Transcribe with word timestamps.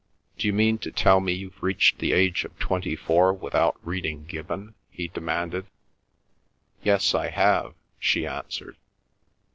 "D'you 0.35 0.51
mean 0.51 0.79
to 0.79 0.89
tell 0.91 1.19
me 1.19 1.31
you've 1.31 1.61
reached 1.61 1.99
the 1.99 2.11
age 2.11 2.43
of 2.43 2.57
twenty 2.57 2.95
four 2.95 3.31
without 3.31 3.77
reading 3.85 4.25
Gibbon?" 4.25 4.73
he 4.89 5.07
demanded. 5.09 5.67
"Yes, 6.81 7.13
I 7.13 7.29
have," 7.29 7.75
she 7.99 8.25
answered. 8.25 8.77